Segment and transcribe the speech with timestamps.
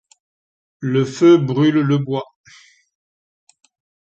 [0.79, 2.25] le feu brulle le bois